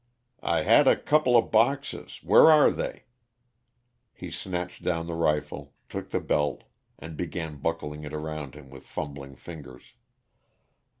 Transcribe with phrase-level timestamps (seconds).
[0.41, 3.03] "I had a couple of boxes where are they?"
[4.11, 6.63] He snatched down the rifle, took the belt,
[6.97, 9.93] and began buckling it around him with fumbling fingers.